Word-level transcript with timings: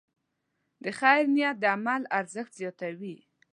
د 0.83 0.85
خیر 0.99 1.23
نیت 1.35 1.55
د 1.59 1.65
عمل 1.75 2.01
ارزښت 2.19 2.51
زیاتوي. 2.59 3.15